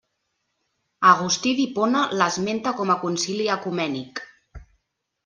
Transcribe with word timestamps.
Agustí 1.09 1.51
d'Hipona 1.59 2.01
l'esmenta 2.21 2.73
com 2.79 2.95
a 2.95 2.97
concili 3.05 3.47
ecumènic. 3.57 4.23